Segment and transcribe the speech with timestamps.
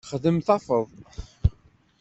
[0.09, 0.87] Xdem tafeḍ.